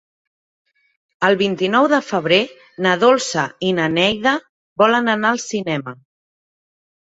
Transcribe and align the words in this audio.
El 1.27 1.37
vint-i-nou 1.41 1.89
de 1.91 1.99
febrer 2.07 2.39
na 2.87 2.95
Dolça 3.05 3.45
i 3.69 3.75
na 3.81 3.87
Neida 3.99 4.35
volen 4.85 5.15
anar 5.17 5.33
al 5.37 5.41
cinema. 5.47 5.97